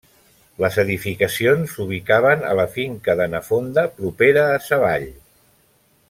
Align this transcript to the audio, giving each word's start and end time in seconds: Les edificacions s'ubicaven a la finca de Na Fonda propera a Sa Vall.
Les 0.63 0.77
edificacions 0.83 1.75
s'ubicaven 1.75 2.47
a 2.53 2.57
la 2.61 2.65
finca 2.79 3.15
de 3.23 3.27
Na 3.37 3.41
Fonda 3.51 3.83
propera 4.01 4.47
a 4.55 4.61
Sa 4.69 4.81
Vall. 4.85 5.07